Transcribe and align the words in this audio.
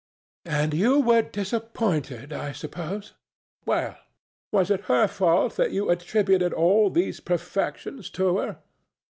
ANA. 0.45 0.57
And 0.63 0.73
you 0.73 0.99
were 0.99 1.21
disappointed, 1.21 2.33
I 2.33 2.53
suppose. 2.53 3.13
Well, 3.67 3.97
was 4.51 4.71
it 4.71 4.85
her 4.85 5.07
fault 5.07 5.57
that 5.57 5.73
you 5.73 5.91
attributed 5.91 6.53
all 6.53 6.89
these 6.89 7.19
perfections 7.19 8.09
to 8.17 8.37
her? 8.37 8.57